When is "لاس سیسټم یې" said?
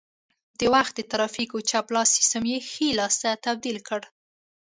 1.95-2.57